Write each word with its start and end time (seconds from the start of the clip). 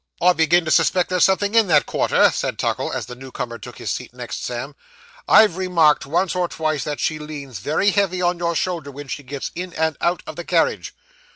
'I 0.19 0.33
begin 0.33 0.65
to 0.65 0.71
suspect 0.71 1.11
there's 1.11 1.23
something 1.25 1.53
in 1.53 1.67
that 1.67 1.85
quarter,' 1.85 2.31
said 2.31 2.57
Tuckle, 2.57 2.91
as 2.91 3.05
the 3.05 3.13
new 3.13 3.29
comer 3.29 3.59
took 3.59 3.77
his 3.77 3.91
seat 3.91 4.15
next 4.15 4.43
Sam, 4.43 4.73
'I've 5.27 5.57
remarked, 5.57 6.07
once 6.07 6.33
or 6.33 6.47
twice, 6.47 6.83
that 6.85 6.99
she 6.99 7.19
leans 7.19 7.59
very 7.59 7.91
heavy 7.91 8.19
on 8.19 8.39
your 8.39 8.55
shoulder 8.55 8.89
when 8.89 9.07
she 9.07 9.21
gets 9.21 9.51
in 9.53 9.73
and 9.73 9.97
out 10.01 10.23
of 10.25 10.37
the 10.37 10.43
carriage. 10.43 10.95